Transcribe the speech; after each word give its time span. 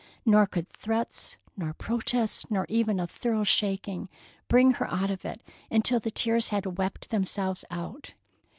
Nor 0.25 0.47
could 0.47 0.67
threats 0.67 1.37
nor 1.55 1.73
protests, 1.73 2.49
nor 2.49 2.65
even 2.69 2.99
a 2.99 3.05
thorough 3.05 3.43
shaking, 3.43 4.09
bring 4.47 4.71
her 4.81 4.91
out 4.91 5.11
of 5.11 5.25
it 5.25 5.43
until 5.69 5.99
the 5.99 6.09
tears 6.09 6.49
had 6.49 6.79
wept 6.79 7.11
themselves 7.11 7.63
out. 7.69 8.15